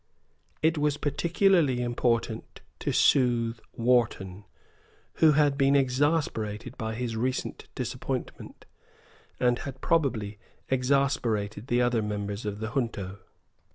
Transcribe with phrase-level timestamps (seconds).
[0.63, 4.45] It was particularly important to soothe Wharton,
[5.17, 8.65] who had been exasperated by his recent disappointment,
[9.39, 13.19] and had probably exasperated the other members of the junto.